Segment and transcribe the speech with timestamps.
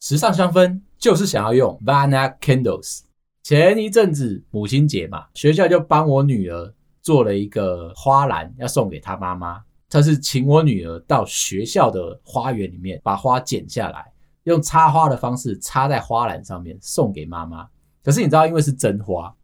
[0.00, 3.02] 时尚香氛就是想要用 Vanna Candles。
[3.42, 9.62] 前一阵子母亲节嘛，学校就帮我女儿做了一个花篮，要送给她妈妈。
[9.90, 14.10] 她是请我女儿到学校的花园里面把花剪下来，
[14.44, 17.68] 用插花的方式插在花篮上面送给妈妈。
[18.02, 19.34] 可是你知道，因为是真花，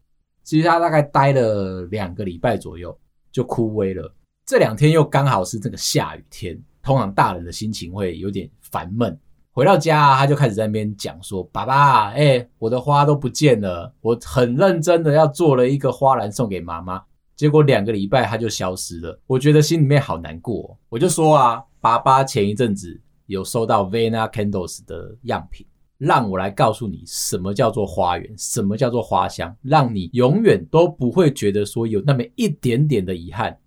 [0.43, 2.99] 其实她大概待了两个礼拜左右
[3.31, 4.11] 就枯萎了。
[4.47, 9.19] 这两天又刚好是这个下雨天，通常大人的心情会有点烦闷。
[9.57, 17.03] 回到家啊，他就开始在那边讲说：“爸爸，哎，我的花都不见了，我很认真的要做了一个花篮送给妈妈，
[17.35, 25.67] 结果两个礼拜它就消失了，我觉得心里面好难过。”我就说啊，爸爸前一阵子有收到 Vena Candles 的样品，
[25.97, 33.59] 让我来告诉你什么叫做花园，什么叫做花香，让你永远都不会觉得说有那么一点点的遗憾。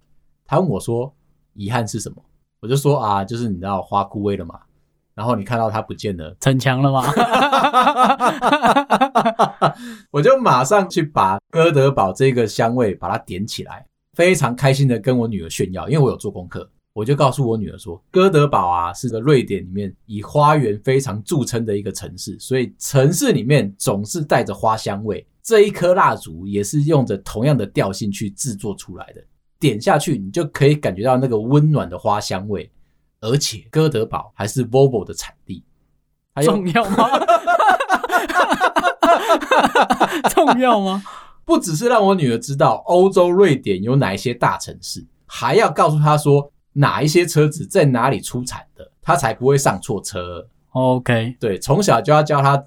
[0.45, 1.11] 他问我说
[1.57, 2.23] ：“遗憾是什么？”
[2.61, 4.59] 我就说啊，就是你知道花枯萎了嘛。
[5.19, 7.03] 然后你看到它不见了，逞强了吗？
[10.11, 25.27] 我就马上去把哥德堡这个香味把它点起来，非常开心的跟我女儿炫耀，因为我有做功课，我就告诉我女儿说，哥德堡啊是个瑞典里面以花园非常著称的一个城市，所以城市里面总是带着花香味。
[25.43, 29.21] 这一颗蜡烛也是用着同样的调性去制作出来的，
[29.59, 32.71] 点下去你就可以感觉到那个温暖的花香味。
[33.21, 35.63] 而且哥德堡还是 Volvo 的产地，
[36.43, 37.09] 重要吗？
[40.29, 41.03] 重要吗？
[41.45, 50.47] 不只是让我女儿知道欧洲瑞典有哪一些大城市，还要告诉她说哪一些车子在哪里出产的，她才不会上错车。
[50.71, 52.55] OK，对，从小就要教她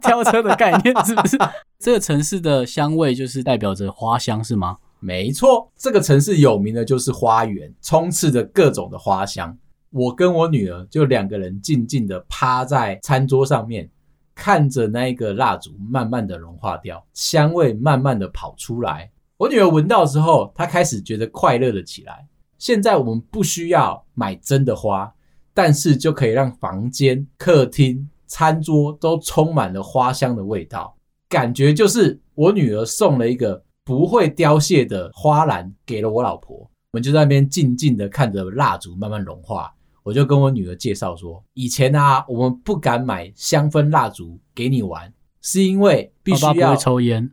[0.00, 1.36] 挑车的概念，是不是？
[1.80, 4.76] 这个城市的香味就是代表着花香，是吗？
[5.00, 9.56] 没错，这个城市有名的就是花园，充斥着各种的花香。
[9.90, 13.88] 我跟我女儿就两个人静静的趴在餐桌上面，
[14.34, 19.08] 看着那一个蜡烛慢慢的融化掉，香味慢慢的跑出来。
[19.36, 22.26] 我女儿闻到之后，她开始觉得快乐了起来。
[22.58, 25.14] 现在我们不需要买真的花，
[25.54, 30.96] 但是就可以让房间、客厅、餐桌都充满了花香的味道，
[31.28, 33.62] 感觉就是我女儿送了一个。
[33.88, 39.72] 不会凋谢的花篮给了我老婆，我们就在那边静静的看着蜡烛慢慢融化。
[40.02, 45.10] 我就跟我女儿介绍说，以前啊，我们不敢买香氛蜡烛给你玩，
[45.40, 47.30] 是因为必须要抽烟，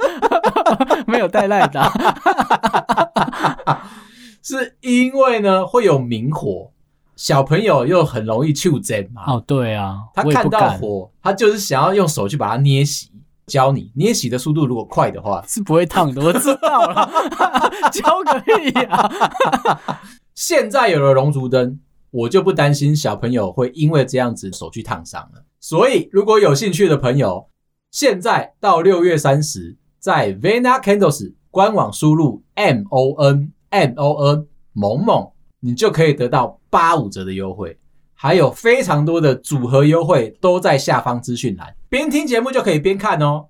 [1.08, 1.82] 没有带赖的，
[4.44, 6.70] 是因为呢会有明火，
[7.16, 9.22] 小朋友又很容易触电嘛。
[9.26, 13.06] 哦，对啊，他看到火，他就是想要用手去把它捏熄。
[13.46, 16.22] 教你捏洗的速度如果快的话，是不会烫的。
[16.22, 17.10] 我知道了，
[17.92, 20.00] 教可以啊。
[20.34, 21.78] 现在有了龙烛灯，
[22.10, 25.44] 我就不担心小朋友会因为这样子手去烫伤了。
[25.60, 27.48] 所以如果有兴趣的朋友，
[27.90, 35.30] 现在到六月三十，在 Vena Candles 官网输入 M O N M O N 萌萌，
[35.60, 37.78] 你就可以得到八五折的优惠。
[38.24, 43.48] 还有非常多的组合优惠都在下方资讯栏，边听节目就可以边看哦。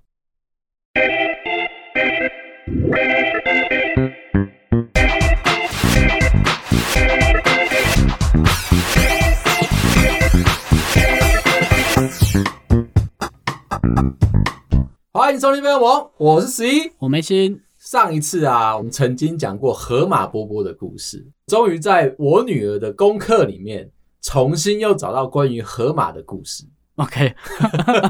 [15.13, 17.61] 欢迎收听《边缘王》，我是十一，我没心。
[17.79, 23.91] 上一次啊，我们曾经讲过河马波波的故事，终于在我女儿的功课里面。
[24.23, 26.65] 重新又找到关于河马的故事。
[26.97, 27.35] OK，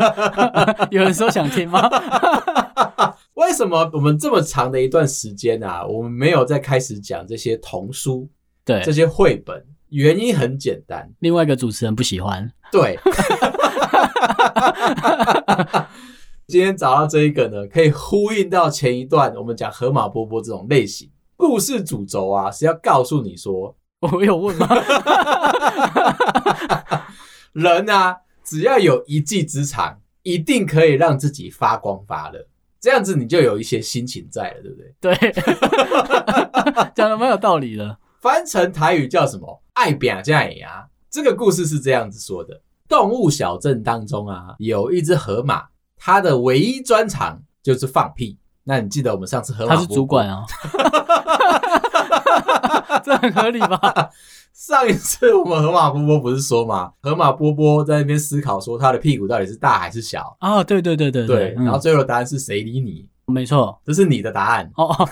[0.90, 1.88] 有人说想听吗？
[3.34, 8.28] 为什么我们这么长的一段时间啊，我们没有再开始讲这些童书？
[8.64, 12.52] 对，这些绘本，原因很简单，另外一个主持人不喜欢。
[12.70, 12.98] 对，
[16.46, 23.74] 今天找到这一个呢，可以呼应到前一段我们讲河马波波这种类型故事主轴啊，是要告诉你说。
[24.02, 24.68] 我有问吗？
[27.52, 32.44] 人啊，只要有一技之长，一定可以让自己发光发热。
[32.80, 34.94] 这样子你就有一些心情在了，对不对？
[35.00, 35.32] 对，
[36.96, 37.96] 讲的蛮有道理的。
[38.20, 39.62] 翻成台语叫什么？
[39.74, 40.66] 爱拼才会赢。
[41.10, 45.64] 这个故事是这样子说的：动物小镇当中啊，有一只河马，
[45.96, 48.36] 它的唯一专长就是放屁。
[48.64, 50.44] 那你记得我们上次河马波波，他是主管啊。
[53.04, 54.10] 这很合理吧？
[54.54, 60.64] 上一次我们河马波波不是说嘛，河马波波在那边思考说他的屁股到底是大还是小啊、哦？
[60.64, 63.08] 对对对对对，然后最后的答案是谁理你？
[63.26, 64.94] 没错，这是你的答案哦。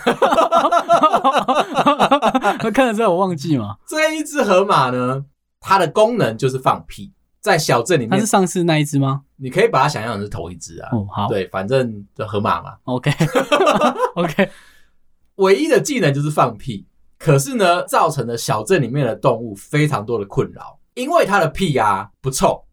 [2.62, 3.76] 那看得出来我忘记嘛？
[3.88, 5.24] 这一只河马呢，
[5.60, 7.12] 它的功能就是放屁。
[7.40, 9.22] 在小镇里面，它是上次那一只吗？
[9.40, 10.90] 你可以把它想象成是同一只啊。
[10.92, 12.76] 哦，好，对，反正就河马嘛。
[12.84, 14.50] OK，OK，
[15.36, 16.86] 唯一的技能就是放屁，
[17.18, 22.64] 可是呢，造成了小镇里面的动物非常多的困扰，因为它的屁啊不臭。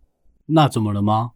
[0.45, 1.31] 那怎么了吗？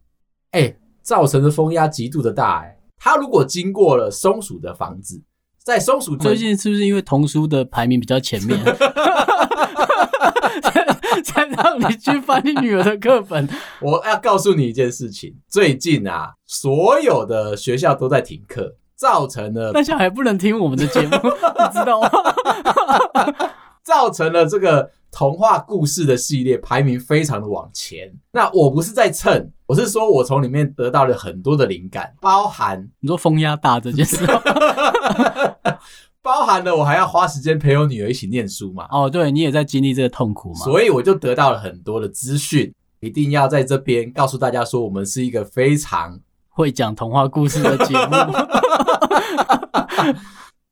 [0.51, 2.65] 哎、欸，造成的风压极度的大、欸。
[2.65, 5.23] 哎，它如果经过了松鼠的房子，
[5.63, 8.59] 在松鼠最近是不是因为童书的排名比较前面？
[11.23, 13.47] 才让你去翻你女儿的课本。
[13.81, 22.09] 我要告诉你一件事情，最近啊，所有的学校都在停课，造成了那小孩不能听我们的节目， 你知道吗？
[23.83, 28.11] 造成了这个童话故事的系列排名非常的往前。
[28.31, 34.17] 那我不是在蹭，我是说我从里面得到了很多的灵感，包含你说风压大这件事。
[36.31, 38.87] 包含了我还要花时间陪我女儿一起念书嘛？
[38.89, 40.59] 哦，对，你也在经历这个痛苦嘛？
[40.63, 46.17] 所以我就得到了很多的资讯，一定要在这边告诉大家说，我们是一个非常
[46.47, 48.15] 会讲童话故事的节目。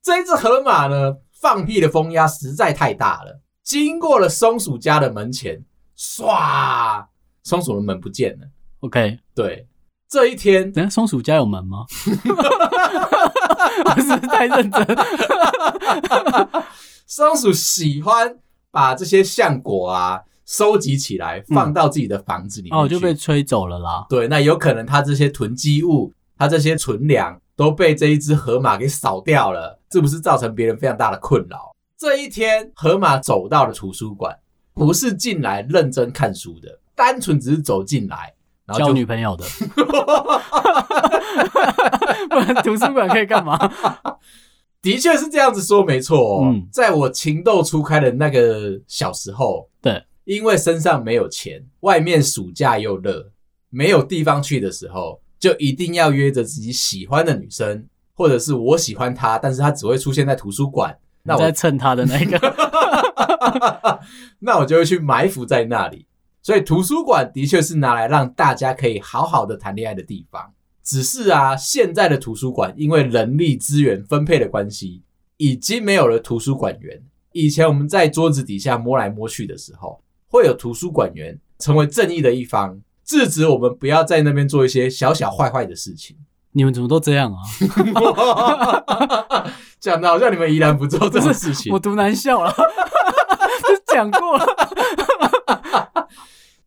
[0.02, 5.62] 这一只河马呢，放屁的风压实在太大了，经过了松鼠家的门前，
[5.98, 7.04] 唰，
[7.44, 8.48] 松鼠的门不见了。
[8.80, 9.68] OK，对。
[10.10, 11.86] 这一天，等下松鼠家有门吗？
[13.94, 14.98] 不是太认真。
[17.06, 18.36] 松鼠喜欢
[18.72, 24.08] 把这些橡果啊收集起来，放到自己的房子里面、嗯、哦，就被吹走了啦。
[24.10, 31.72] 对，那有可能它这些囤积物，它这些存粮都被这一只河马给扫掉了，是不是造成别人非常大的困扰？
[32.00, 34.36] 这一天，河马走到了图书馆，
[34.74, 38.34] 不是进来认真看书的，单纯只是走进来。
[38.78, 39.46] 交女朋友的，
[42.30, 43.58] 不然图书馆可以干嘛？
[44.82, 46.44] 的确是这样子说，没错哦。
[46.46, 53.30] 嗯，在我情窦初开的那个小时候，对，因为身上没有钱，外面暑假又热，
[53.70, 60.98] 没有地方去的时候，就一定要约着自己喜欢的女生，或者是我喜欢她，但是她只会出现在图书馆。
[61.24, 62.40] 那我在蹭她的那个，
[64.40, 66.06] 那我就会去埋伏在那里。
[66.50, 70.52] 所以图书馆的确是拿来让大家可以好好的谈恋爱的地方。
[70.84, 75.04] 只是啊，现在的图书馆因为人力资源分配的关系，
[75.38, 77.04] 已经没有了图书馆员。
[77.34, 86.18] 以前我们在桌子底下摸来摸去的时候，会有图书馆员成为正义的一方，制止我们不要在那边做一些小小坏坏的事情。
[86.54, 87.38] 你们怎么都这样啊？
[89.80, 91.72] 讲的好像你们依然不做这种事情。
[91.72, 92.52] 我读难笑了，
[93.94, 94.48] 讲过了。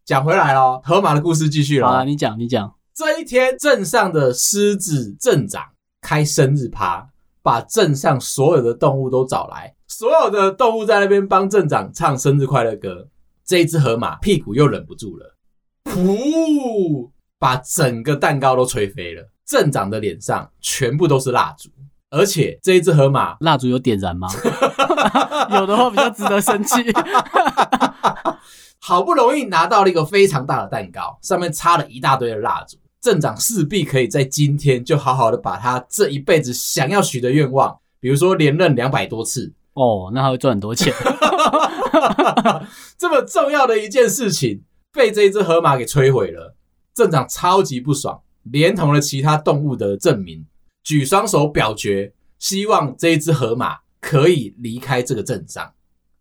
[0.04, 1.86] 讲回来了，河马的故事继续了。
[1.86, 2.74] 好啊，你讲，你讲。
[2.94, 5.62] 这一天，镇上的狮子镇长
[6.00, 7.08] 开生日趴，
[7.40, 13.08] 把镇上所有的动物都找来，所有的动物在那边帮镇长唱生日快乐歌。
[13.44, 15.36] 这一只河马屁股又忍不住了，
[15.84, 19.30] 噗，把整个蛋糕都吹飞了。
[19.46, 21.68] 镇长的脸上全部都是蜡烛，
[22.10, 24.28] 而且这一只河马蜡烛有点燃吗？
[25.50, 26.74] 有的话比较值得生气。
[28.80, 32.76] 好不容易拿到了一个非常大的蛋糕，上面插了一大堆的蜡烛。
[33.00, 40.94] 镇长势必可以在今天就好好的把他这一辈子想要许的愿望，比如说连任两百多次哦，那他会赚很多钱。
[42.96, 44.62] 这么重要的一件事情
[44.92, 46.54] 被这一只河马给摧毁了，
[46.94, 50.46] 镇长超级不爽，连同了其他动物的镇民
[50.84, 55.72] 举双手表决，希望这一只河马可以离开这个镇上。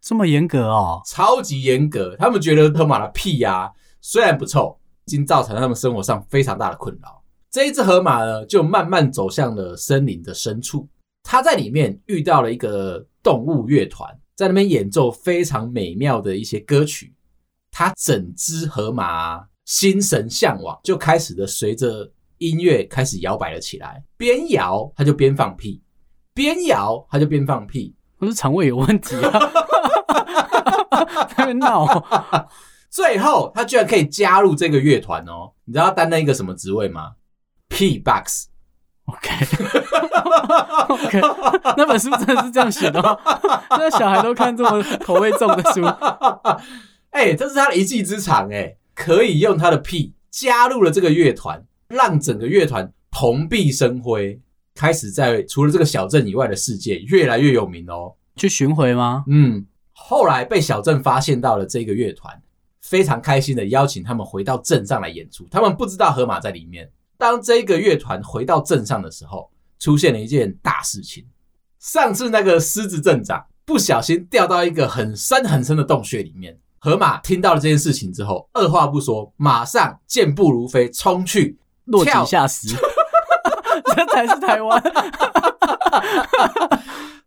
[0.01, 2.15] 这么严格哦，超级严格。
[2.17, 7.21] 他们觉得河马的屁呀、啊，虽然不臭，已经造成了他们生活上非常大的困扰。
[7.51, 10.87] 这一只河马呢，就慢慢走向了森林的深处。
[11.23, 17.13] 它在里面遇到了一个动物乐团，在那边演奏非常美妙的一些歌曲。
[17.69, 24.03] 它整只河马心神向往，就开始的随着音乐开始摇摆了起来。
[24.17, 25.79] 边摇，它就边放屁；
[26.33, 27.95] 边摇，它就边放屁。
[28.17, 29.39] 不是肠胃有问题啊！
[31.29, 31.85] 在那边闹，
[32.89, 35.51] 最后他居然可以加入这个乐团哦！
[35.65, 37.13] 你知道他担任一个什么职位吗
[37.69, 38.47] ？P box。
[39.05, 41.19] OK，OK，
[41.75, 43.17] 那本书真的是这样写的吗？
[43.71, 45.83] 那小孩都看这么口味重的书，
[47.11, 54.39] 哎、欸，这是他的一技之长哎，可以用他的屁加入了这个乐团，让整个乐团蓬荜生辉。
[54.73, 58.13] 开始在除了这个小镇以外的世界越来越有名哦。
[58.37, 59.25] 去巡回吗？
[59.27, 59.65] 嗯，
[60.03, 62.41] 后来被小镇发现到了这个乐团，
[62.81, 65.47] 非常开心的邀请他们回到镇上来演出。
[65.49, 66.89] 他们不知道河马在里面。
[67.17, 71.25] 当这个乐团回到镇上的时候，出现了一件大事情。
[71.79, 82.75] 上次那个狮子镇长不小心掉到一个很深很深的洞穴里面，河马听到了这件事情之后，二话不说，马上健步如飞，冲去落井下石。
[83.95, 84.83] 这才是台湾。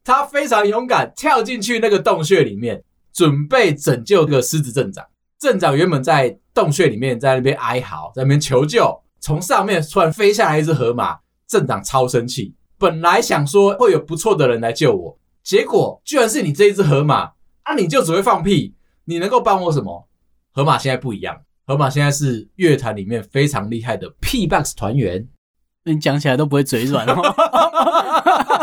[0.04, 5.04] 他非常勇敢，跳进去那个洞穴里面，准备拯救这个狮子镇长。
[5.38, 9.02] 镇长原本在洞穴里面，在那边哀嚎，在那边求救。
[9.18, 11.16] 从上面突然飞下来一只河马，
[11.48, 12.54] 镇长超生气。
[12.76, 17.32] 本来想说会有不错的人来救我，结果居然是你这一只河马
[17.62, 17.74] 啊！
[17.74, 18.74] 你就只会放屁，
[19.06, 20.06] 你能够帮我什么？
[20.52, 25.26] 河马现在不一样，河马现在是乐团里面非常厉害的 P-box 团员。
[25.84, 27.22] 你讲起来都不会嘴软哦，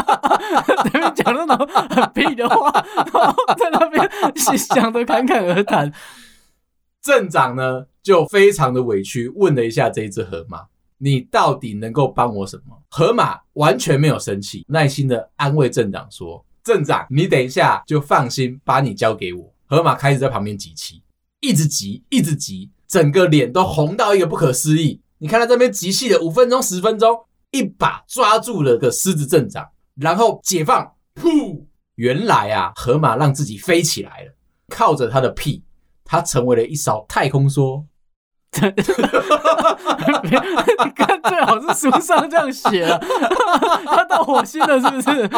[0.08, 0.11] 在
[0.68, 4.10] 那边讲那种很屁的话，然 后在那边
[4.58, 5.92] 想的侃侃而谈。
[7.02, 10.66] 镇长呢就非常的委屈，问了一下这一只河马
[11.00, 21.02] ：“你到底能够帮我什么？”河马完全没有生气，耐心的安慰镇长说：“镇长，你等一下就放心，把你交给我。”河马开始在旁边集气，
[21.40, 25.02] 一直急，一直急，整个脸都红到一个不可思议。
[25.18, 31.66] 你看他这边集气了五分钟、十分钟，一把抓住了个狮子镇长，然后解放，噗！
[31.96, 34.34] 原来啊，河马让自己飞起来了，
[34.70, 35.64] 靠着他的屁，
[36.04, 37.84] 他成为了一艘太空梭。
[38.54, 38.60] 你
[40.96, 42.98] 看，最好是书上这样写了，
[43.86, 45.30] 他到火星了，是不是？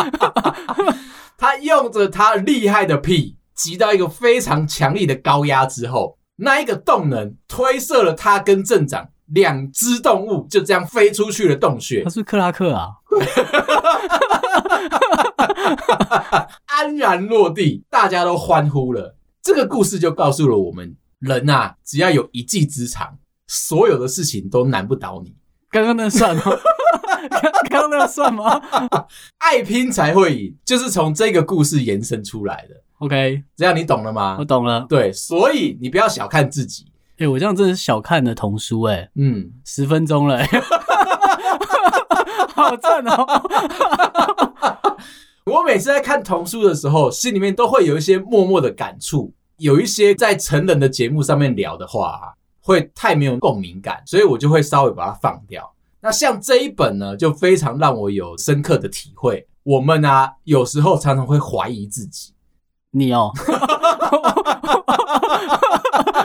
[1.37, 9.09] 他用着他厉害的屁，挤到一个非常强力的高压之后，那一个动能推射了他跟镇长。
[9.27, 12.03] 两只动物就这样飞出去了洞穴。
[12.03, 12.89] 他是克拉克啊，
[16.65, 19.15] 安然落地，大家都欢呼了。
[19.41, 23.17] 这个故事就告诉了我们，人啊，只要有一技之长，
[23.47, 25.35] 所有的事情都难不倒你。
[25.69, 26.43] 刚刚那算吗？
[27.69, 28.61] 刚刚那算吗？
[29.39, 32.75] 爱拼才会赢，就是从这个故事延伸出来的。
[32.99, 34.37] OK，这样你懂了吗？
[34.39, 34.85] 我懂了。
[34.87, 36.85] 对，所以你不要小看自己。
[37.13, 40.61] 哎、欸，我这样真的是小看的童书哎、欸，嗯，十分钟了、欸，
[42.53, 43.25] 好赞哦！
[45.45, 49.33] 我每次在看童书的时候，心里面都会有一些默默的感触。
[49.57, 55.73] 有一些在成人的节目上面聊的话、啊，会太没有共鸣感，所以我就会稍微把它放掉。
[56.01, 59.47] 那像这一本呢，就非常让我有深刻的体会。
[59.63, 62.33] 我们啊，有时候常常会怀疑自己，
[62.91, 63.31] 你哦。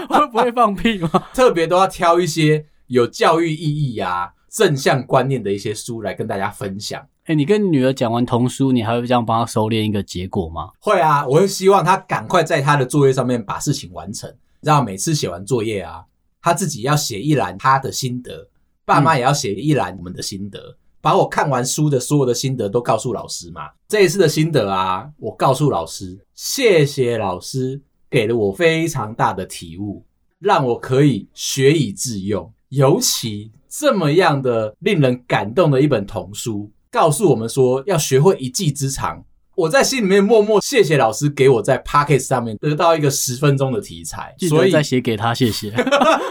[0.09, 1.11] 会不会放屁吗？
[1.33, 7.01] 特别都要挑一些有教育意义啊、正向观念的一些书来跟大家分享。
[7.27, 10.71] 哎、欸，你跟女儿讲完童书，你还会这样帮她收敛一个结果吗？
[10.81, 14.29] 会啊，我会希望她赶快在她的作业上面把事情完成。
[14.63, 16.03] 让每次写完作业啊，
[16.43, 18.49] 她自己要写一栏她的心得，
[18.85, 23.71] 爸妈也要写一栏我们的心得，嗯、把我看完书的所有的心得都告诉老师嘛。
[23.87, 27.81] 这一次的心得啊，我告诉老师，谢谢老师。
[28.11, 30.03] 给了我非常大的体悟，
[30.39, 32.51] 让我可以学以致用。
[32.71, 39.25] 尤其这么样的令人感动的一本童书，告诉我们说要学会一技之长。
[39.55, 44.35] 我在心里面默默谢谢老师，给我在 Podcast 上面得到一个十分钟的题材。
[44.49, 45.75] 所以再写给他谢谢。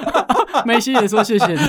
[0.65, 1.59] 梅西也说谢谢你。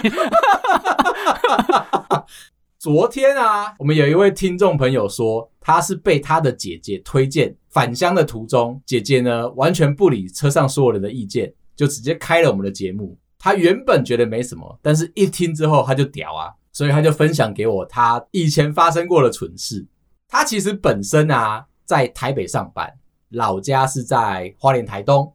[2.78, 7.54] 昨天啊，我们有一位听众朋友说，他是被他的姐姐推荐。
[7.70, 13.16] 返乡的途中，姐姐呢完全不理车上所有人的意见，就直接开了我们的节目。
[13.38, 19.86] 他原本觉得没什么，但是一听之后他就屌啊，所以他就分享给我他以前发生过的蠢事。
[20.26, 22.92] 他其实本身啊在台北上班，
[23.30, 25.32] 老家是在花莲台东。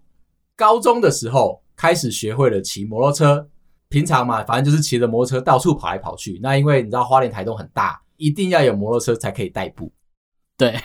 [0.55, 3.49] 高中的时候开始学会了骑摩托车，
[3.89, 6.39] 平常嘛反正就是骑着摩托车到处跑来跑去。
[6.43, 9.91] 那因为你知道花莲台东很大，一定要有摩托车才可以代步。
[10.57, 10.79] 对，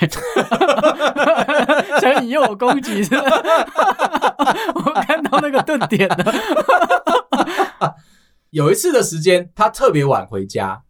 [2.01, 3.31] 想引诱我攻击是吧？
[4.75, 6.35] 我看到那个顿点了。
[8.51, 10.83] 有一次的时间，他特别晚回家，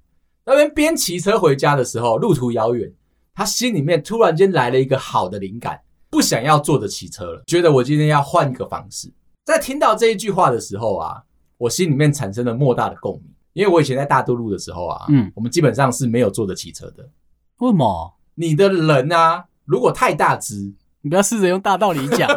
[0.47, 2.93] 那边边骑车回家的时候，路途遥远，
[3.35, 9.13] 他心里面突然间来了一个好的灵感，不想要坐着骑车了，觉得我今天要换一个方式。
[9.45, 11.21] 在听到这一句话的时候啊，
[11.57, 17.03] 我心里面产生了莫大的共鸣，因为我以前在大都路的时候啊，嗯，我们基本上是没有坐着骑车的。
[17.59, 18.15] 为什么？
[18.41, 22.29] 你的人啊，如果太大只，你不要试着用大道理讲。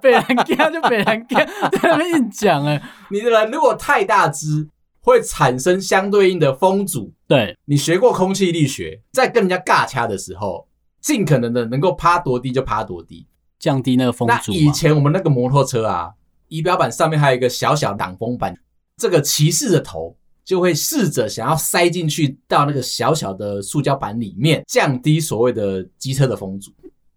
[0.00, 2.80] 北兰干就北兰干，在那边硬讲哎。
[3.10, 4.68] 你的人如果太大只，
[5.00, 7.12] 会产生相对应的风阻。
[7.26, 10.68] 对，你学过空气力学，在跟人家尬掐的时候，
[11.00, 13.26] 尽可能的能够趴多低就趴多低，
[13.58, 14.52] 降低那个风阻。
[14.52, 16.12] 那以前我们那个摩托车啊，
[16.46, 18.56] 仪表板上面还有一个小小挡风板，
[18.96, 20.16] 这个骑士的头。
[20.48, 26.72] 就会试着想要塞进去到那个小小的塑胶板里面，降低所谓的机车的风阻。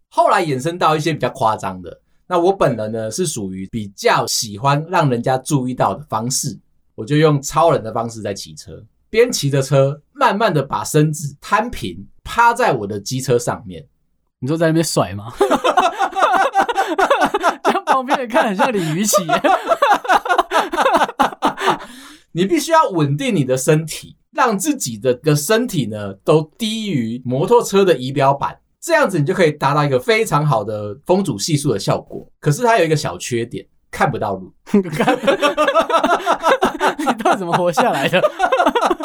[0.10, 1.98] 后来衍生到一些比较夸张的。
[2.28, 6.60] 那我本人呢，是属于比较喜欢让人家注意到的方式，
[6.94, 13.88] 我就用超人的方式在骑车，边骑着车，慢慢的把身子摊平，趴在我的机车上面。
[14.40, 15.32] 你说在那边甩吗？
[17.64, 19.16] 在旁边人看很像李鱼琦。
[22.32, 32.26] 你必须要稳定你的身体，让自己的的身体呢都低于摩托车的仪表板，这样子你就可以达到一个非常好的风阻系数的效果。
[32.40, 34.54] 可是它有一个小缺点，看不到路。
[34.74, 34.82] 你
[37.24, 38.22] 到底怎么活下来的？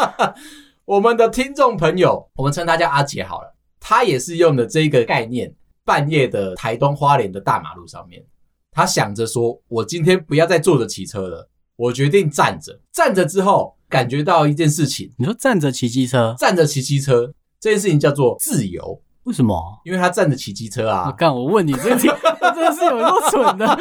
[0.85, 3.55] 我们的听众朋友，我们称他叫阿杰好了。
[3.81, 5.53] 他也是用的这个概念，
[5.85, 8.25] 半夜的台东花莲的大马路上面，
[8.71, 12.81] 他想着说：“我今天不要再坐着骑车了，我决定站着。
[12.93, 15.13] 站着之后，感觉到一件事情。
[15.19, 19.01] 你说站着骑机车，站着骑机车这件事情叫做自由。
[19.25, 19.81] 为什么？
[19.85, 21.05] 因为他站着骑机车啊。
[21.07, 23.67] 我干，我问你这真的是有多蠢的。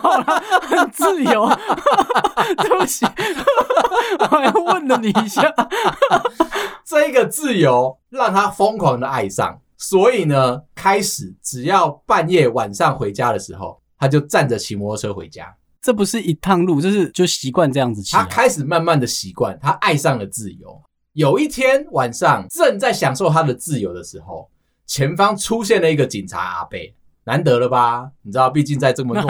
[0.00, 0.24] 好了，
[0.62, 1.48] 很自由。
[2.58, 3.04] 对不起，
[4.20, 5.42] 我还问了你一下。”
[6.86, 15.52] 这个自由让他疯狂的爱上，所以呢，开始只要半夜晚上回家的时候，他就站着骑摩托车回家。
[15.88, 18.22] 这不是一趟路，就是就习惯这样子骑啊。
[18.22, 20.82] 他开始慢慢的习惯，他爱上了自由。
[21.14, 24.50] 有一天晚上，正在享受他的自由的时候，
[24.84, 26.94] 前方出现了一个警察阿贝。
[27.24, 28.10] 难得了吧？
[28.20, 29.22] 你知道，毕竟在这么多，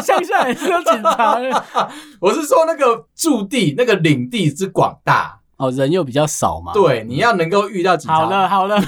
[0.00, 1.40] 乡下也是有警察。
[2.22, 6.72] 我是说，那个驻地、那个领地之广大哦，人又比较少嘛。
[6.72, 8.14] 对，你要能够遇到警察。
[8.14, 8.80] 好了好了，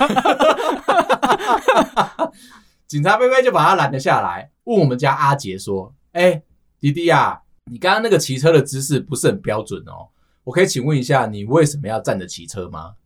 [2.91, 6.43] 警察贝贝就把他拦了下来，问我们家阿杰说：“哎、欸，
[6.81, 10.09] 弟弟啊，你刚刚那个骑车的姿势不是很标准哦，
[10.43, 12.97] 我可以请问一下，你为什么要站着骑车吗？”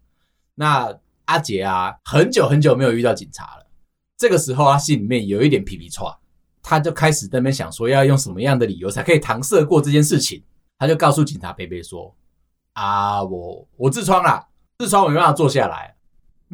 [0.57, 0.99] 那。
[1.27, 3.67] 阿杰啊，很久很久没有遇到警察了。
[4.15, 6.15] 这个时候，他心里面有一点皮皮剉，
[6.63, 10.45] 他就开始在那边想说，要用什么样的理由才可以搪塞过这件事情。
[10.79, 12.15] 他就告诉警察贝贝说
[12.75, 15.94] ：“啊，我我痔疮啦，痔疮我没办法坐下来。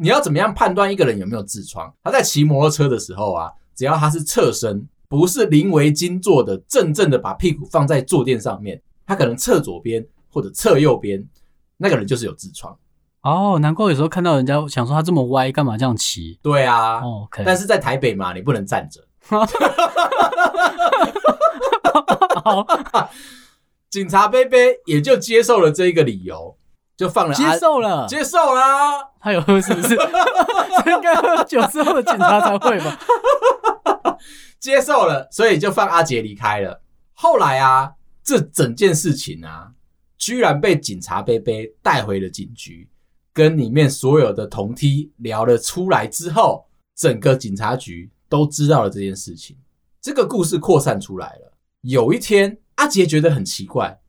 [0.01, 1.93] 你要怎么样判断一个人有没有痔疮？
[2.03, 11.23] 他在骑摩托车的时候啊，只要他是侧身，不是临危经坐的，正正的把屁股放在坐垫上面，他可能侧左边或者侧右边，
[11.77, 12.75] 那个人就是有痔疮。”
[13.21, 16.39] 哦，难怪有时候看到人家想说他这么歪，干嘛这样骑？
[16.41, 16.99] 对啊，
[17.45, 18.99] 但是在台北嘛，你不能站着。
[22.43, 22.65] 好，
[23.91, 26.57] 警察贝贝也就接受了这一个理由，
[27.01, 27.33] 就放了。
[27.33, 29.09] 接受了，接受啦。
[29.19, 29.95] 他有喝是不是？
[29.95, 32.99] 应该喝酒之后的警察才会吧？
[34.61, 36.83] 接受了，所以就放阿杰离开了。
[37.13, 39.71] 后来啊，这整件事情啊，
[40.19, 42.87] 居然被警察贝贝带回了警局。
[43.33, 49.57] 跟里面所有的同梯聊了出来之后，整个警察局都知道了这件事情。
[49.99, 51.53] 这个故事扩散出来了。
[51.81, 53.99] 有一天，阿杰觉得很奇怪，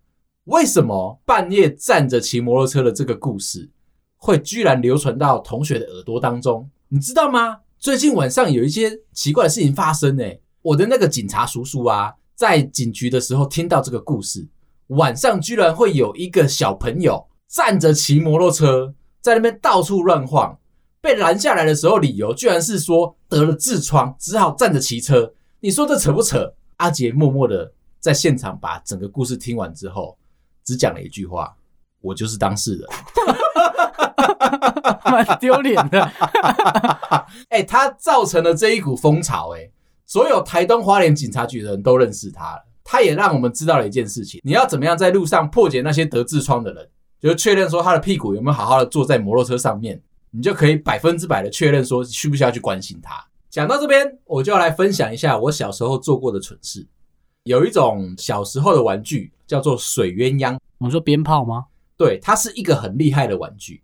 [0.46, 3.70] 为什么半夜站着骑摩托车的这个故事，
[4.16, 6.68] 会居然流传到同学的耳朵当中？
[6.88, 7.60] 你知道吗？
[7.78, 10.40] 最近晚上有一些奇怪的事情发生诶。
[10.62, 14.48] 我的那个警察叔叔啊，在警局的时候听到这个故事，
[14.88, 18.94] 晚上居然会有一个小朋友站着骑摩托车。
[19.20, 20.58] 在那边到处乱晃，
[21.00, 25.32] 被拦下来的时候，理由居然是说得了痔疮，只好站着骑车。
[25.60, 26.52] 你说这扯不扯？
[26.78, 30.18] 阿杰默默的在现场把整个故事听完之后，
[30.64, 31.56] 只讲了一句话
[32.00, 32.88] ：“我就是当事人。
[35.04, 36.02] ”蛮丢脸的。
[37.50, 39.70] 哎、欸，他造成了这一股风潮、欸，哎，
[40.06, 42.64] 所有台东花莲警察局的人都认识他了。
[42.84, 46.88] 他也让我们知道了一件事情：你要怎么样在路上破解那些得痔疮的人。
[47.20, 53.24] 就确认说他的屁股有没有好好的坐在摩托车上面，你就可以百分之百的确认说需不需要去关心他。
[53.48, 56.84] 讲到这边，我就要来分享一下我小时候做过的蠢事。
[57.44, 61.64] 有一种小时候的玩具叫做水鸳鸯，我们说鞭炮吗？
[61.96, 63.82] 对，它是一个很厉害的玩具。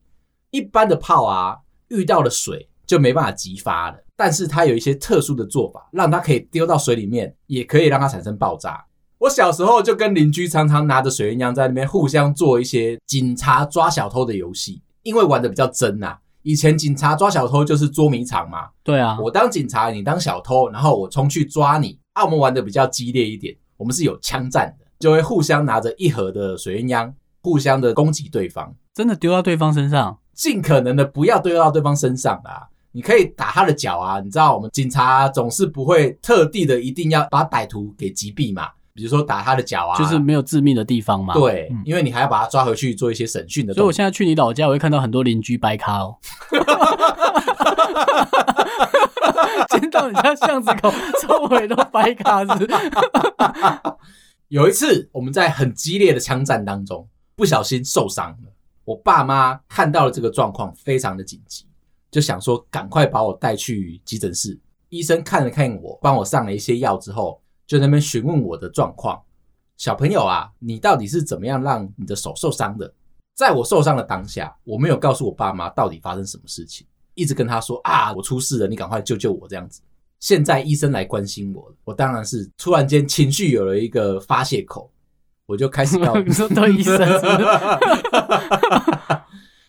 [0.51, 8.85] 一般的炮啊，遇到了水就没办法激发了，但是它有一些特殊的做法，让它可以丢到水里面，也可以让它产生爆炸。
[9.18, 16.16] 我小时候就跟邻居常常拿着水鸳鸯在那边互相做一些警察抓小偷的游戏，因为玩的比较真呐。
[16.42, 21.99] 以前警察抓小偷就是捉迷藏嘛，对啊，我当警察，你当小偷，然后我冲去抓你。
[22.19, 32.67] 啊，我们玩的比较激烈一点，我们是有枪战的，就会互相拿着一盒的水鸳鸯，互相的攻击对方，真的丢到对方身上，尽可能的不要丢到对方身上啊。
[32.91, 38.71] 你可以打他的脚啊，你知道我们警察总是不会特地的一定要把歹徒给击毙嘛。
[38.99, 41.33] 比如说打他的脚啊，就是没有致命的地方嘛。
[41.35, 43.73] 对，嗯、因为你还要把他抓回去做一些审讯的。
[43.73, 46.17] 所以我现在去你老家，我会看到很多邻居掰咖哦。
[49.71, 52.69] 见到你家巷子口周围都掰咖子。
[54.49, 57.07] 有一次，我们在很激烈的枪战当中，
[57.37, 58.53] 不小心受伤了。
[58.85, 61.67] 我爸妈看到了这个状况，非常的紧急，
[62.11, 64.59] 就想说赶快把我带去急诊室。
[64.89, 69.23] 医生看了看我，帮我上了一些药之后，就在那边询问我的状况。
[69.77, 72.93] 小朋友啊，你到底是怎么样让你的手受伤的？
[73.37, 79.81] 在我受伤的当下，我没有告诉我爸妈到底发生什么事情，一直跟他说啊，我出事了，你赶快救救我这样子。
[80.19, 84.91] 现在医生来关心我了，我当然是突然间情绪有了一个发泄口，
[85.47, 87.45] 我就开始告诉你说对医生是不是，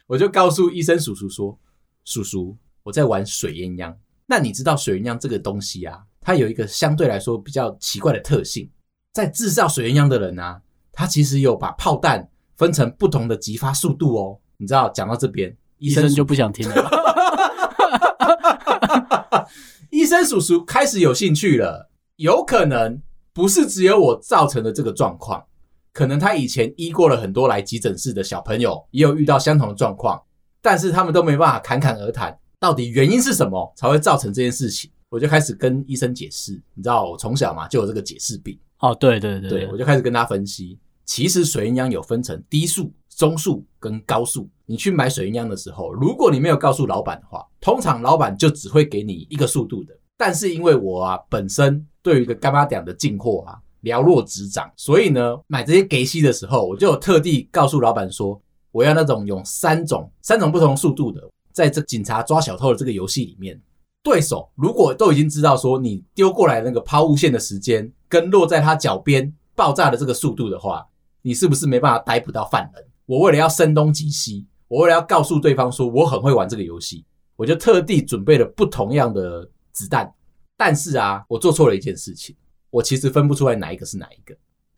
[0.07, 1.55] 我就告诉医生叔叔说
[2.03, 3.95] ：“叔叔，我在玩水鸳鸯。
[4.25, 8.69] 那你知道水鸳鸯这个东西啊，它有一个相对来说比较奇怪的特性，
[9.13, 14.39] 在制造水鸳鸯的人啊，他其实有把炮弹分成不同的击发速度哦。
[14.57, 16.75] 你知道，讲到这边，医生就不想听了。
[19.89, 23.01] ”医生叔叔开始有兴趣了，有可能
[23.33, 25.45] 不是只有我造成的这个状况，
[25.93, 30.21] 可能他以前医过了很多来急诊室的小朋友，也有遇到相同的状况，
[30.61, 34.91] 但是他们都没办法侃侃而谈，到底原因是什么才会造成这件事情？
[35.09, 42.91] 我就开始跟医生解释，你知道我从小嘛就有这个解释病，哦，对对对，对，我就开始跟他分析，其实水鸳鸯有分成低速。
[43.17, 49.93] 中速跟高速，你去买水鸳鸯的时候，如果你没有告诉老板的话，通常老板就只会给你一个速度的。
[50.15, 58.41] 但是因为我啊本身对于一个干妈店的进货啊了若指掌，所以呢买这些给息的时候，我就有特地告诉老板说，
[58.71, 63.61] 我要那种用三种三种不同速度的，在这警察抓小偷的这个游戏里面，
[64.01, 70.87] 对手如果都已经知道说你丢过来那个抛物线的时间跟落在他脚边爆炸的这个速度的话，
[71.21, 72.85] 你是不是没办法逮捕到犯人？
[73.05, 77.03] 我为了要声东击西，我为了要告诉对方说我很会玩这个游戏，
[77.35, 80.13] 我就特地准备了不同样的子弹。
[80.55, 82.35] 但是啊，我做错了一件事情，
[82.69, 84.35] 我其实分不出来哪一个是哪一个。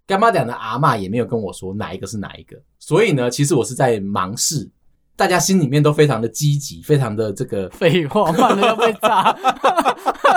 [0.07, 4.69] 柑仔店的阿嬷也没有跟我说哪一个是哪一个，所以呢，其实我是在盲试。
[5.21, 9.37] 大家心里面都非常的积极，非常的这个废话，慢了要被炸，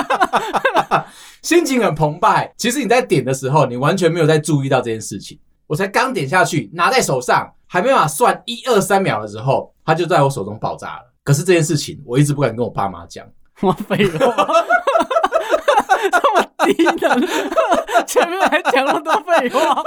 [1.41, 2.53] 心情很澎湃。
[2.59, 5.39] 其实你在点的时候，你完全没有在注意到这件事情。
[5.67, 11.11] 我才刚点下去，拿在手上，还没办法算一二三秒的时候，它就在我手中爆炸了。
[11.25, 13.27] 可是这件事情，我一直不敢跟我爸妈讲。
[13.63, 14.37] 我废话，
[16.13, 17.27] 这么低能，
[18.07, 19.83] 前面还讲那么多废话。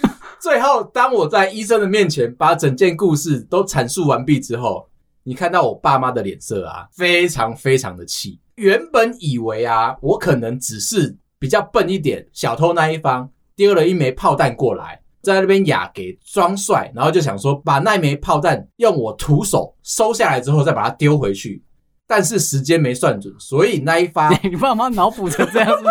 [0.50, 4.84] 最后，当我在医生的面前把整件故事都阐述完毕之后，
[5.22, 8.40] 你看到我爸妈的脸色啊，非常非常的气。
[8.56, 13.30] 原本以为啊，我可能只是比较笨一点，小偷那一方。
[13.54, 21.62] 丢了一枚炮弹过来，在那边哑给装帅，然后就想说把那枚炮弹用我徒手收下来之后再把它丢回去，
[22.08, 25.84] 但是时间没算准，所以那一发 你爸妈脑补成这样子？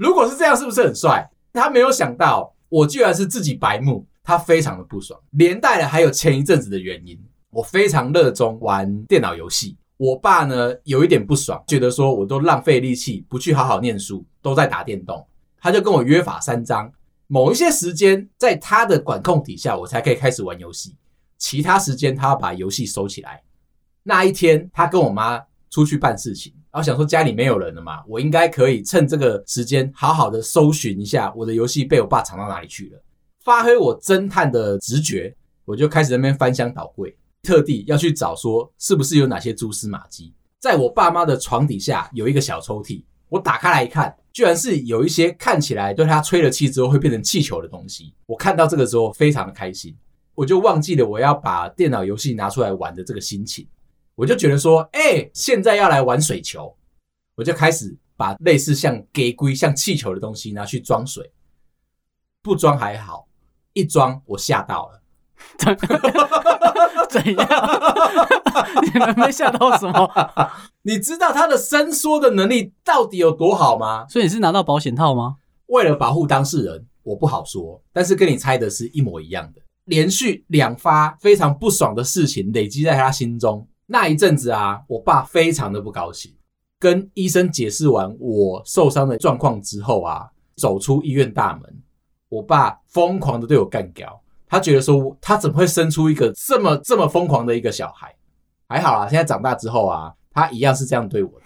[0.00, 1.30] 如果是这样，是不是很帅？
[1.52, 9.76] 他没有想到我居然是自己白目，他非常的不爽，连带了还有前一阵子的原因，我非常热衷玩电脑游戏。
[9.98, 15.22] 我爸呢有一点不爽，觉得说我都浪费力气，不去好好念书，都在打电动。
[15.60, 16.90] 他就跟我约法三章，
[17.26, 20.96] 某一些时间在他的管控底下，我才可以开始玩游戏，
[21.36, 23.42] 其他时间他要把游戏收起来。
[24.02, 33.02] 那一天，他跟我妈出去办事情，然后想说家里没有人了嘛，我应该可以趁这个时间好好的搜寻一下我的游戏被我爸藏到哪里去了。
[33.42, 37.16] 发挥我侦探的直觉，我就开始那边翻箱倒柜。
[37.42, 48.12] 特地要去找说是不是有哪些蛛丝马迹，在我爸妈的床底下有一个小抽屉，我打开来一看，居然是有一些看起来对他吹了气之后会变成气球的东西。
[48.26, 49.96] 我看到这个之后非常的开心，
[50.34, 53.66] 我就忘记了我要把电脑游戏拿出来玩的这个心情，
[54.20, 56.76] 我就觉得说，哎、欸，现在要来玩水球，
[57.36, 61.32] 我就开始把类似像给龟像气球的东西拿去装水，
[62.42, 63.26] 不装还好，
[63.72, 65.00] 一装我吓到了。
[67.08, 67.48] 怎样？
[68.92, 70.10] 你们没吓到什么？
[70.84, 74.04] 你知道它的伸缩的能力到底有多好吗？
[74.06, 75.36] 所以你是拿到保险套吗？
[75.68, 77.82] 为了保护当事人，我不好说。
[77.90, 79.62] 但是跟你猜的是一模一样的。
[79.86, 83.66] 连续两发非常不爽的事情累积在他心中。
[83.92, 86.32] 那一阵子啊，我爸非常的不高兴。
[86.78, 91.62] 跟医生解释完我受伤的状况之后啊，走出医院大门，
[92.28, 94.06] 我爸疯狂的对我干譙。
[94.46, 98.14] 他觉得说，他怎么会生出一个这么这么疯狂的一个小孩？
[98.68, 101.44] 还好啦，现在长大之后啊，他一样是这样对我的。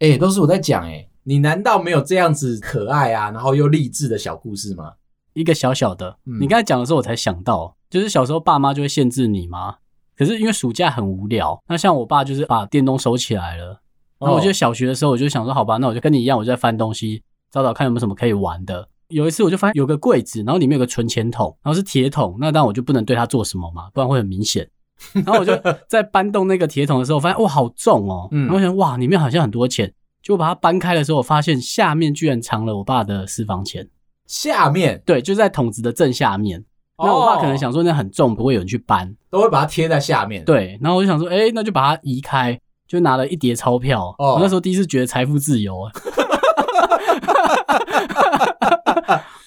[0.00, 4.92] 哎、欸，都是我在讲哎，你难道没有这样子可爱啊，然后又励志的小故事吗？
[5.34, 9.76] 一个小小的，嗯、你刚才讲的时候，我才想到，就是小时候爸妈就会限制你嘛。
[10.16, 13.80] 可是因为暑假很无聊，那像我爸就是把电动收起来了。
[14.18, 18.88] 然后我记得小学的时候，我就想说，好吧，那我就跟你一样，我就在翻东西，找找看有没有什么可以玩的。
[19.08, 24.68] 有一次我就发现有个柜子，然后里面有个存钱筒，然后是铁桶，那当然我就不能对它做什么嘛，不然会很明显。
[25.12, 25.52] 然后我就
[25.88, 28.28] 在搬动那个铁桶的时候，发现哇，好重哦。
[28.30, 28.42] 嗯。
[28.42, 29.92] 然后我想哇，里面好像很多钱，
[30.22, 33.88] 就把它搬开的时候，我发现下面居然藏了我爸的私房钱。
[34.32, 35.02] 下面？
[35.04, 36.64] 对，就在桶子的正下面。
[36.96, 40.42] 那我爸可能想说那很重，不会有人去搬，都会把它贴在下面。
[40.46, 40.78] 对。
[40.80, 44.14] 然后我就想说，哎，那就把它移开，就拿了一叠钞票。
[44.18, 44.34] 哦。
[44.36, 45.92] 我那时候第一次觉得财富自由啊。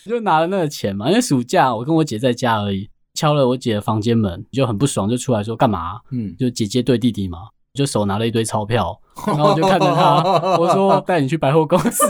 [0.06, 2.88] 就拿了那个钱嘛，因为暑假我跟我姐在家而已。
[3.16, 6.02] 敲了我姐的房间门，就很不爽，就出来说干嘛？
[6.12, 7.40] 嗯，就姐姐对弟弟嘛，
[7.74, 12.06] 就手拿了一堆钞票，然后我就看着他，我说带你去百货公司，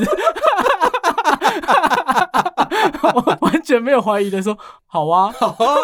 [3.13, 5.75] 我完全没有怀疑的说好啊，好啊。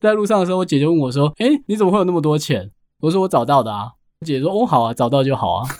[0.00, 5.66] 在路上的时候，我姐就问我说：“哎、欸，你怎么会有那么多钱？”我说：“我找到的啊。”我姐说：“哦，好啊，找到就好啊。”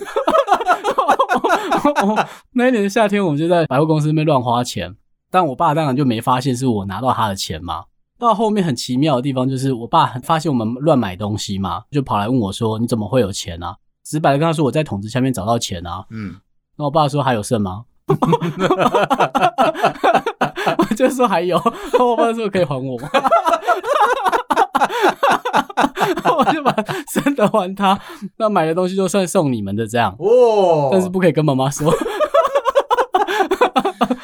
[2.52, 4.96] 那一年的夏天，我们就在百货公司那边乱花钱，
[5.30, 7.84] 但我爸当然就没发现是我拿到他的钱嘛。
[8.18, 16.36] 到后面很奇妙的地方就是，我爸发现我们乱买东西嘛，就跑来问我说：“你怎么会有钱啊？”直白的跟他说：“我在桶子下面找到钱啊。”嗯，
[16.76, 17.84] 那我爸说：“还有剩吗？”
[20.78, 21.60] 我就说：“还有。”
[21.98, 23.08] 我爸说：“可以还我吗？”
[26.36, 26.72] 我就把
[27.12, 27.98] 真的还他，
[28.36, 30.14] 那买的东西就算送你们的这样。
[30.18, 31.92] 哦，但是不可以跟妈妈说。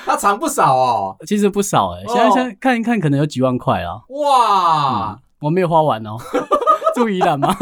[0.05, 4.01] 他藏不少哦，其实不少哎、欸，现在现在看一看，可能有几万块啊。
[4.09, 6.17] 哇、嗯，我没有花完哦，
[6.95, 7.55] 注意了吗？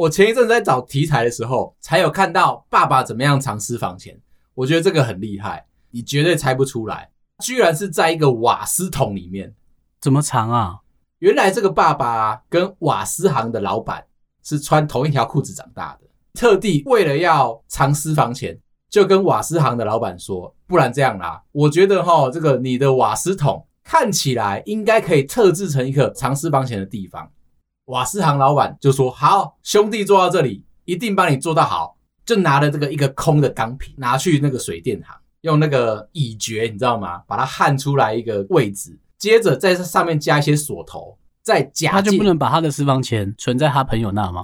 [0.00, 4.18] 我前一阵子在找题材的时候，才有看到爸爸怎么样藏私房钱，
[4.54, 7.10] 我觉得这个很厉害，你绝对猜不出来，
[7.44, 9.54] 居然是在一个瓦斯桶里面，
[10.00, 10.78] 怎么藏啊？
[11.18, 14.06] 原来这个爸爸跟瓦斯行的老板
[14.42, 18.58] 是穿同一条裤子长大的，特地为了要藏私房钱。
[18.88, 27.30] 就跟瓦斯行的老板说，不然这样啦，我觉得哈，这个你的瓦斯桶看起来应该可以特制成一个藏私房钱的地方。
[27.90, 37.22] 瓦斯行老板就说：“好，兄弟做到这里，一定帮你做到好。”就拿了这个一个空的钢瓶，拿去那个水电行，用那个乙炔，你知道吗？
[37.26, 44.42] 把它焊出来一个位置，接着在这上面加一些锁头，再假他就不能把他的私房钱存在他朋友那吗？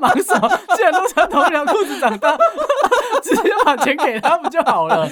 [0.00, 0.48] 忙什么？
[0.74, 2.34] 既然都穿同一条裤子长大，
[3.22, 5.06] 直接把钱给他不就好了？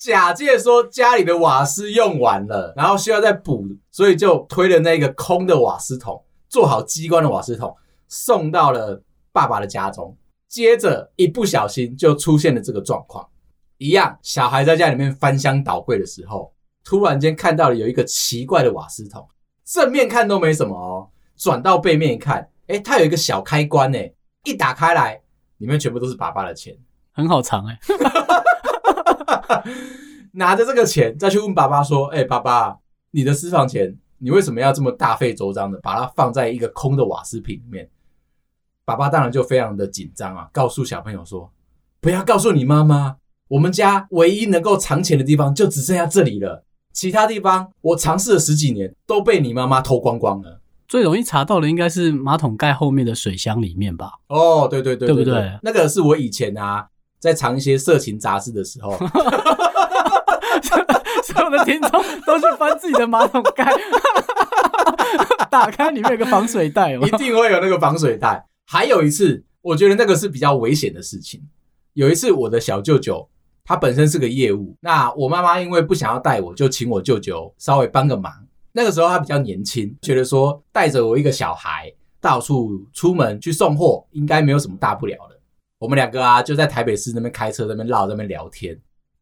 [0.00, 7.76] 假借说家里的瓦斯用完了，然后需要再补，所以就推了那个空的瓦斯桶，做好机关的瓦斯桶，
[8.08, 10.16] 送到了爸爸的家中。
[10.48, 13.28] 接着一不小心就出现了这个状况，
[13.76, 16.50] 一样，小孩在家里面翻箱倒柜的时候，
[16.82, 19.28] 突然间看到了有一个奇怪的瓦斯桶，
[19.66, 24.14] 正面看都没什么哦，转到背面一看，诶，它有一个小开关诶。
[24.44, 25.20] 一打开来，
[25.58, 26.74] 里面全部都是爸爸的钱，
[27.12, 27.96] 很好藏哎、欸。
[30.32, 32.76] 拿着这个钱再去问爸爸说：“哎、欸，爸爸，
[33.10, 37.88] 你的私房钱，你为什么要这么大费周章的把它放在一个空的瓦斯瓶里面？”
[38.84, 41.52] 爸爸当然就非常的紧张啊，告诉小朋友说
[42.00, 43.16] ：“不要告诉你妈妈，
[43.48, 54.14] 我们家唯一能够藏钱的地方就只剩下这里了，其他地方我尝试了十几年都被你妈妈偷光光了。”最容易查到的应该是马桶盖后面的水箱里面吧？
[54.26, 55.56] 哦，对对对，对不对？
[55.62, 56.88] 那个是我以前啊，
[57.20, 58.96] 在藏一些色情杂志的时候，
[61.22, 63.72] 所有的听众都去翻自己的马桶盖，
[65.50, 68.44] 打开里面有个防水袋，一定会有那个防水袋。
[68.66, 71.40] 还有一次，我觉得那个是比较危险的事情。
[71.92, 73.28] 有一次，我的小舅舅
[73.64, 78.32] 他本身是个业务，那我妈妈因为不想要带我，就请我舅舅稍微帮个忙。
[78.72, 85.39] 那个时候他比较年轻，觉得说带着我一个小孩到处出门去送货，应该没有什么大不了的。
[85.80, 88.78] 我们两个啊就在台北市那边开车，那边绕，那边聊天。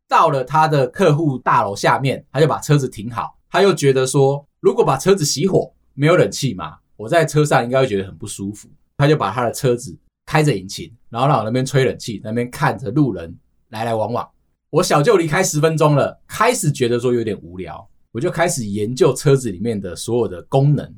[0.09, 3.39] 到了他的客户大楼下面，他就把车子停好。
[3.49, 8.69] 他又觉得说，如果把车子熄火，没有冷气嘛，我在车上应该会觉得很不舒服。
[8.97, 13.33] 他就把他的车子开着引擎，然后让我那边吹冷气，那边看着路人
[13.69, 14.29] 来来往往。
[14.71, 17.89] 我小舅离开十分钟了，开始觉得说有点无聊。
[18.11, 20.93] 我就开始研究车子里面的所有的功能。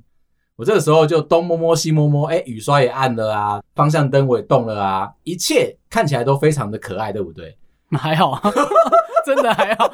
[0.61, 7.57] 我这个时候就东摸摸西摸摸，哎，雨刷也按了啊，方向灯我也动了啊，一切看起来都非常的可爱，对不对？
[7.96, 8.42] 还好啊，
[9.25, 9.90] 真的还好。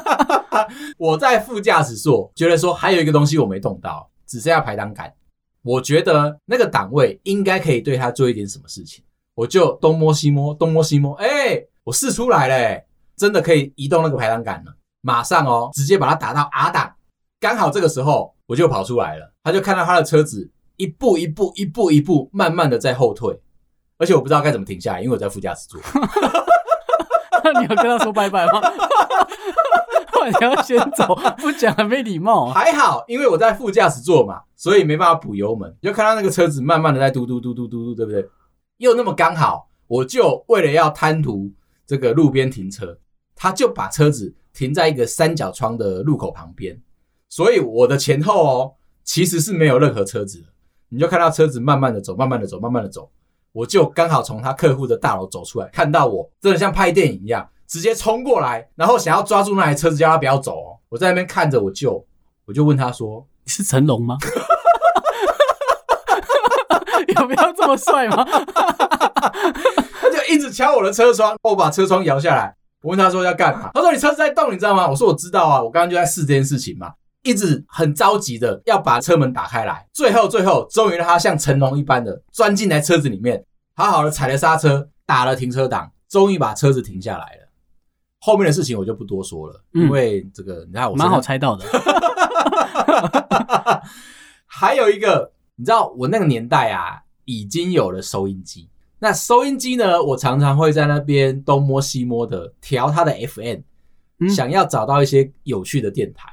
[0.96, 5.12] 我在副驾驶座觉得说还有一个东西我没动到，只剩下排挡杆。
[5.60, 12.86] 我觉得那个档位应该可以对它做一点什么事情，我就东摸西摸，东摸西摸，哎、欸，我试出来了、欸，
[13.18, 16.90] 真的可以移动那个排档杆了，马上哦，直接把它打到 R 档，
[17.38, 23.40] 刚好这个时候我就跑出来了，他就看到他的车子一步一步、一步一步慢慢的在后退，
[23.98, 25.80] 而且我不知道该怎么停下来，因为我在副驾驶座。
[27.60, 28.60] 你要跟他说拜拜吗？
[30.26, 32.50] 你要先走，不讲很没礼貌。
[32.50, 35.74] 还好，因为我在副驾驶座嘛，所以没办法补油门。
[35.80, 38.28] 就看到那个车子慢慢的在嘟嘟嘟嘟嘟嘟，对不对？
[38.76, 41.50] 又那么刚好，我就为了要贪图
[41.86, 42.98] 这个路边停车，
[43.34, 46.80] 他就把车子停在一个三角窗的路口旁边，
[47.28, 48.74] 所以我的前后哦，
[49.12, 50.44] 其实是没有任何车子的。
[50.88, 53.10] 你就看到车子慢慢的走，慢慢的走，慢慢的走。
[53.50, 60.78] 我就刚好从他客户的大楼走出来，看到我真的像拍电影一样，直接冲过来，然后想要抓住那台车子，叫他不要走哦。
[60.88, 62.06] 我在那边看着我舅，
[62.44, 64.16] 我就问他说：“你是成龙吗？
[67.20, 68.24] 有没有这么帅吗？”
[70.00, 73.72] 他就一直敲我的车窗，我把车窗摇下来，我问他说要干嘛？
[73.74, 87.48] 他说：“你车子在动，你知道吗？”我说：“我知道啊，我刚刚就在试这件事情嘛。”一直很着急的要把车门打开来，最后最后终于让他像成龙一般的钻进来车子里面，好好的踩了刹车，打了停车档，终于把车子停下来了。
[88.20, 91.64] 后面的事情我就不多说了，嗯、因为这个你看我蛮好猜到的。
[94.46, 98.68] 还有一个，你知道我那个年代啊，已经有了收音机。
[98.98, 103.60] 那收音机呢，我常常会在那边东摸西摸的调它的 FM，、
[104.20, 106.28] 嗯、想要找到一些有趣的电台。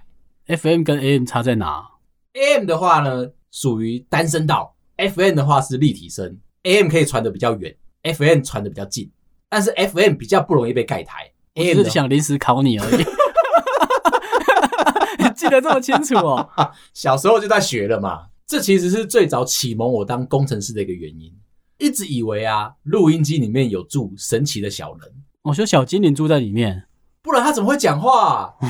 [0.48, 1.86] FM 跟 AM 差在哪
[2.34, 6.38] ？AM 的话呢，属于单声道；FM 的话是立体声。
[6.64, 9.10] AM 可以传得比较远，FM 传得比较近。
[9.50, 11.32] 但是 FM 比较不容易被盖台。
[11.56, 13.04] 我只是想临时考你而已。
[15.24, 16.50] 你记得这么清楚哦？
[16.94, 18.28] 小时候就在学了嘛。
[18.46, 21.34] 这其实是最早启蒙我当工程师的一个原因。
[21.78, 25.12] 一直以为啊，录音机里面有住神奇的小人。
[25.44, 26.84] 我说小精灵住在里面。
[27.28, 28.56] 不然他怎么会讲话？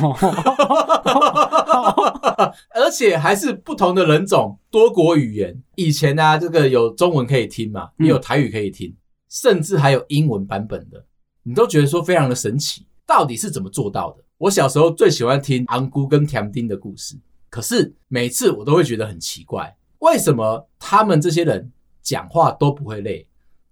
[2.74, 5.62] 而且还是不同的人种，多国语言。
[5.76, 8.98] 以前呢、啊，这个有中文可以听嘛，也有台语可以听，嗯、
[9.30, 11.06] 甚至还有英文版本的，
[11.44, 12.88] 你都觉得说非常的神奇。
[13.06, 14.24] 到底是怎么做到的？
[14.38, 17.16] 我小时候最喜欢听昂姑跟甜丁的故事，
[17.50, 23.28] 可是每次我都会觉得很奇怪，为什么他们这些人讲话都不会累，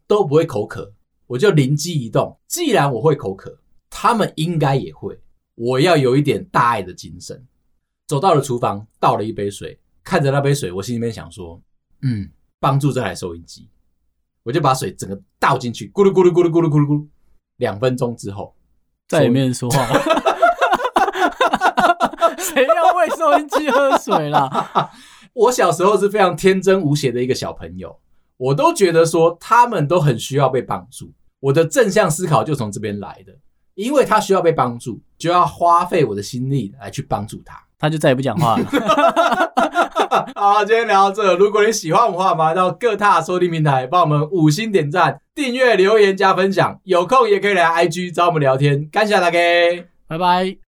[0.08, 0.94] 都不会口渴？
[1.28, 3.58] 我就灵机一动，既然我会口渴。
[4.06, 5.20] 他们应该也会。
[5.56, 7.44] 我要有一点大爱的精神，
[8.06, 11.60] 走到了厨房，倒了一杯水，看着那杯水，我心里面想说
[12.06, 13.68] ：“嗯，帮助这台收音机。”
[14.46, 17.08] 我就把水整个倒进去，咕噜咕噜咕噜咕噜咕噜咕噜。
[17.56, 18.56] 两分钟之后，
[19.08, 20.00] 再也没人说话了。
[22.38, 24.92] 谁要为收音机喝水啦？
[25.34, 28.00] 我小时候是非常天真无邪的一个小朋友，
[28.38, 31.12] 我都觉得说他们都很需要被帮助。
[31.40, 33.36] 我的正向思考就从这边来的。
[33.76, 38.66] 因为他需要被帮助，就要花费我的心力来去帮助他，他就再也不讲话了。
[40.36, 46.80] 好，今天聊到这，如果你喜欢我们的话，麻烦到各大收听平台帮我们五星点赞、订阅、留言、加分享。
[46.84, 48.88] 有空也可以来 IG 找我们聊天。
[48.92, 49.40] 感谢大家，
[50.08, 50.65] 拜拜。